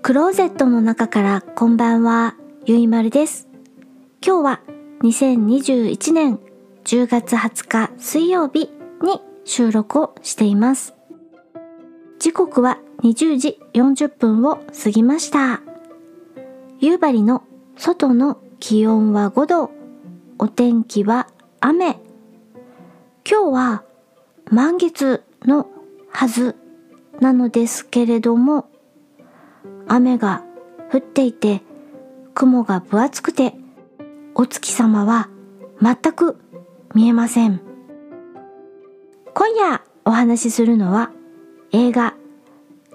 [0.00, 3.46] クローゼットの中からこんばんは、ゆいまるです。
[4.24, 4.60] 今日は
[5.02, 6.40] 2021年
[6.84, 8.70] 10月20日水曜日
[9.02, 10.94] に収録をしています。
[12.18, 15.60] 時刻は20時40分を過ぎました。
[16.80, 17.42] 夕張の
[17.76, 19.70] 外の気温は5度、
[20.38, 21.28] お天気は
[21.60, 22.00] 雨。
[23.30, 23.84] 今日は
[24.50, 25.68] 満月の
[26.10, 26.56] はず
[27.20, 28.68] なのですけれども、
[29.88, 30.44] 雨が
[30.92, 31.62] 降っていて、
[32.34, 33.54] 雲が分厚くて、
[34.34, 35.28] お月様は
[35.80, 36.38] 全く
[36.94, 37.60] 見えません。
[39.34, 41.10] 今夜お話しするのは
[41.72, 42.14] 映画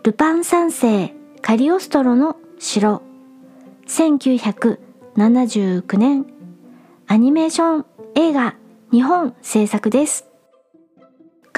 [0.03, 3.01] ルパン三世カリオストロの城
[3.87, 6.25] 1979年
[7.07, 7.85] アニメーション
[8.15, 8.55] 映画
[8.89, 10.28] 日本制作です。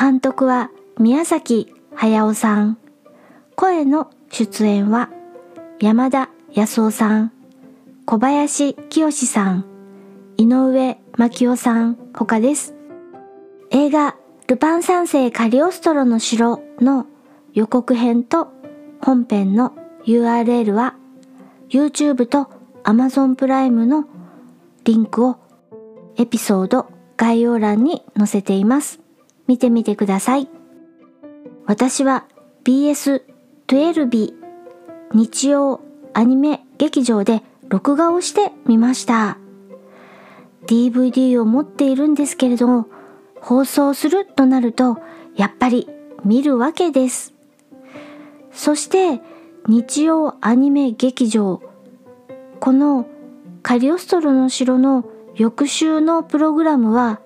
[0.02, 2.80] 監督は宮崎駿さん。
[3.55, 5.12] 声の出演は
[5.80, 7.32] 山田康夫さん、
[8.08, 9.66] 小林清さん、
[10.38, 12.74] 井上真紀夫さん他です。
[13.70, 14.16] 映画
[14.48, 17.05] ルパン三世カリオストロの城の
[17.54, 18.48] 予告編と
[19.04, 19.76] 本編の
[20.08, 20.96] URL は
[21.70, 22.49] YouTube と
[22.86, 24.05] Amazon プライムの
[24.84, 25.38] リンクを
[26.18, 29.01] エピソード概要欄に載せています。
[29.52, 30.48] 見てみてください。
[31.66, 32.24] 私は
[32.63, 34.34] BS12
[35.13, 35.82] 日曜
[36.13, 39.38] アニメ劇場で録画をしてみました。
[40.68, 42.88] DVD を持っているんですけれども、
[43.41, 44.99] 放送するとなると、
[45.35, 45.90] やっぱり
[46.24, 47.34] 見るわけです。
[48.54, 49.20] そして、
[49.68, 51.62] 日曜アニメ劇場、
[52.62, 53.05] この
[53.63, 55.04] カリオストロの城の
[55.36, 57.20] 翌週のプログラムは、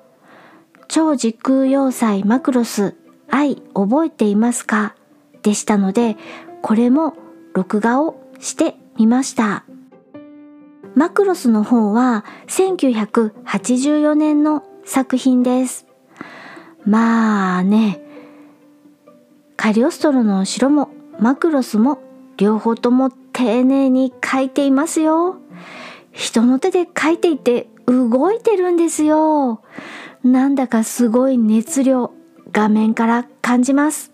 [0.87, 2.95] 超時空要塞マクロス
[3.29, 4.95] 愛覚えていますか？
[5.43, 6.17] でしたので、
[6.61, 7.15] これも
[7.53, 9.63] 録画をしてみました。
[10.95, 15.85] マクロスの方は1984年の作品です。
[16.85, 18.01] まあね、
[19.57, 20.89] カリオストロの城も
[21.19, 21.99] マクロスも
[22.37, 25.37] 両方とも丁寧に描いていますよ。
[26.11, 29.61] 人の手で描いていて動いてるんですよ。
[30.25, 32.11] なんだかすごい熱量
[32.51, 34.11] 画面から感じます。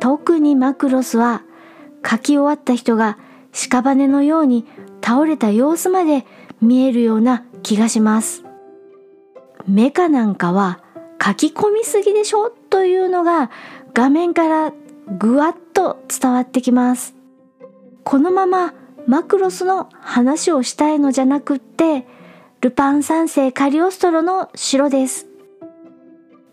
[0.00, 1.42] 特にマクロスは
[2.08, 3.18] 書き終わった人が
[3.52, 4.64] 屍のように
[5.04, 6.24] 倒れた様子まで
[6.62, 8.44] 見えるような気がします。
[9.66, 10.80] メカなんかは
[11.22, 13.50] 書き込みすぎでしょというのが
[13.92, 14.72] 画面から
[15.18, 17.14] ぐわっと伝わってきます。
[18.04, 18.72] このまま
[19.06, 22.06] マクロスの話をしたいのじゃなくって、
[22.60, 25.28] ルパン三世カリオストロの城です。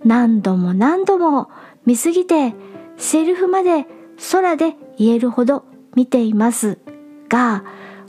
[0.03, 1.49] 何度も何度も
[1.87, 2.53] 見すぎて
[2.95, 3.87] セリフまで
[4.31, 5.65] 空で言えるほど
[5.95, 6.77] 見ています
[7.27, 7.63] が、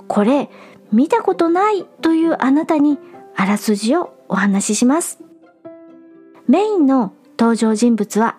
[0.08, 0.50] これ
[0.92, 2.98] 見たことないというあなたに
[3.34, 5.18] あらすじをお話しします。
[6.48, 8.36] メインの登場人物は、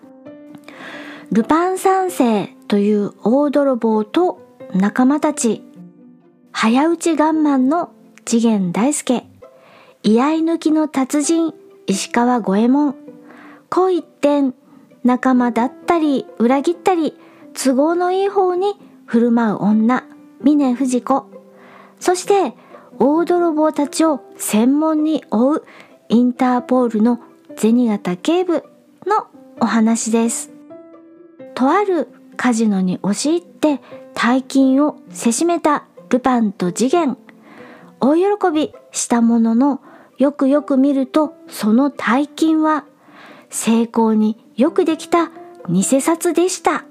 [1.32, 4.40] ルパン三世という大泥棒と
[4.72, 5.64] 仲間たち、
[6.52, 7.90] 早打ちガンマンの
[8.24, 9.26] 次元大介、
[10.10, 11.52] 居合抜きの達人
[11.86, 12.94] 石川五右衛門、
[13.68, 14.54] こう一点
[15.04, 17.12] 仲間だったり裏切ったり
[17.52, 18.72] 都合のいい方に
[19.04, 20.04] 振る舞う女、
[20.40, 21.26] 峰不二子、
[22.00, 22.54] そして
[22.98, 25.66] 大泥棒たちを専門に追う
[26.08, 27.20] インターポールの
[27.58, 28.64] 銭形警部
[29.06, 29.26] の
[29.60, 30.50] お話です。
[31.54, 32.08] とある
[32.38, 33.82] カジノに押し入って
[34.14, 37.18] 大金をせしめたルパンと次元。
[38.00, 38.22] 大喜
[38.54, 39.82] びしたものの
[40.18, 42.84] よくよく見るとその大金は
[43.50, 45.30] 成功によくできた
[45.68, 46.84] 偽札でした。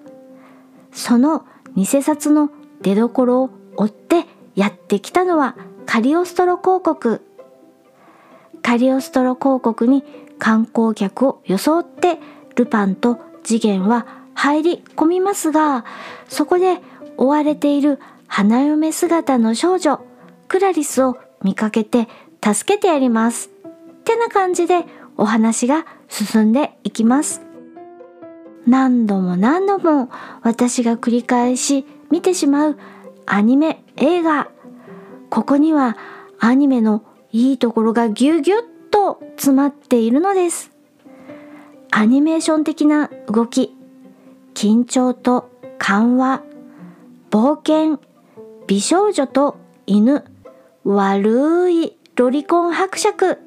[0.92, 1.46] その
[1.76, 2.50] 偽札の
[2.82, 5.56] 出所を追ってやってきたのは
[5.86, 7.22] カリオストロ広告。
[8.62, 10.04] カリオストロ広告に
[10.40, 12.20] 観光客を装って
[12.56, 15.86] ルパンと次元は入り込みますが、
[16.28, 16.80] そこで
[17.18, 20.00] 追われている花嫁姿の少女、
[20.48, 22.08] クラリスを見かけて
[22.54, 23.50] 助けてやります。
[24.00, 24.86] ってな感じで
[25.18, 27.42] お話が進んでいきます。
[28.66, 30.10] 何度も何度も
[30.44, 32.78] 私が繰り返し見てしまう
[33.26, 34.50] アニメ映画。
[35.30, 35.98] ここには
[36.40, 37.04] アニメの
[37.34, 38.62] いいところがぎゅぎゅっ
[38.92, 40.72] と詰まっているのです。
[41.92, 43.76] アニメーション的な動き、
[44.54, 46.44] 緊張と緩和、
[47.30, 48.00] 冒険、
[48.68, 50.24] 美少女と犬、
[50.86, 53.38] 悪いロリコン伯爵。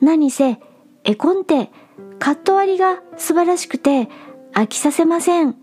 [0.00, 0.58] 何せ
[1.04, 1.70] 絵コンテ
[2.18, 4.08] カット割りが素晴らしくて
[4.54, 5.54] 飽きさせません。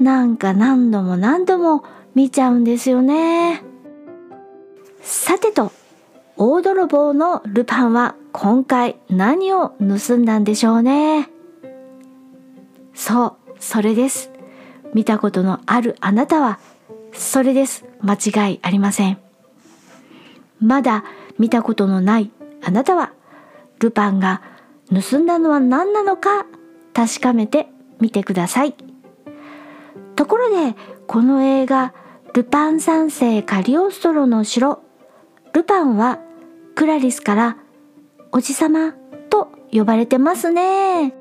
[0.00, 1.84] なんか何度も何度も
[2.16, 3.62] 見ちゃうんですよね。
[5.00, 5.70] さてと、
[6.36, 11.30] 大泥棒のルパンは今回何を盗んだんでしょうね。
[12.94, 14.32] そう、それです。
[14.92, 16.58] 見たことのあるあなたは、
[17.12, 17.84] それです。
[18.02, 19.18] 間違いありません。
[20.60, 21.04] まだ
[21.38, 22.30] 見たことのない
[22.62, 23.12] あなたは、
[23.78, 24.42] ルパンが
[24.88, 26.46] 盗んだのは何なのか
[26.94, 27.68] 確かめて
[28.00, 28.74] みてください。
[30.16, 30.76] ところで、
[31.06, 31.94] この映画、
[32.34, 34.82] ルパン三世カリオストロの城、
[35.52, 36.18] ルパンは
[36.74, 37.56] クラリスから
[38.32, 38.92] おじさま
[39.30, 41.14] と呼ばれてますね。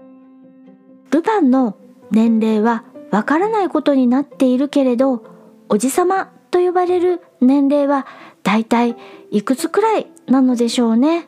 [1.12, 1.78] ルパンの
[2.12, 5.24] 年齢はわからないことになっているけれど、
[5.70, 8.06] おじさまと呼ばれる年齢は
[8.48, 8.96] だいたい
[9.30, 11.28] いくつくらいなのでしょうね。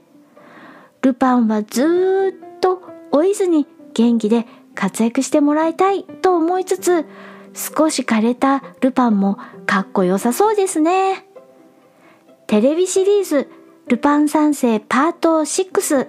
[1.01, 2.81] ルパンはずっと
[3.11, 7.05] 老いずに元気で活躍してもらいたいと思いつつ、
[7.53, 11.25] 少し枯れたルパンもかっこよさそうですね。
[12.47, 13.49] テレビシリーズ
[13.89, 16.07] ルパン三世パート6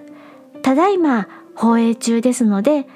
[0.61, 2.87] ただいま放映中ですので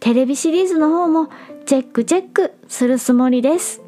[0.00, 1.28] テレビシリーズの方も
[1.66, 3.80] チェックチェックするつもりです。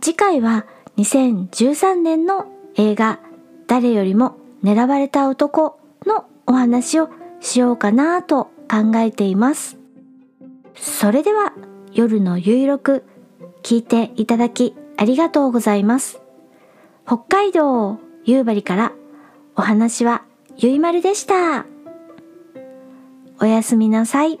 [0.00, 0.66] 次回は
[0.96, 3.20] 2013年の映画
[3.66, 7.08] 誰よりも狙われた男のお話を
[7.40, 9.78] しようかなと考えています。
[10.74, 11.52] それでは
[11.92, 13.04] 夜のゆいろく
[13.62, 16.20] 聞いていただきありがとうございます。
[17.06, 18.92] 北海道夕張から
[19.54, 20.22] お話は
[20.56, 21.66] ゆいまるでした。
[23.40, 24.40] おやすみなさい。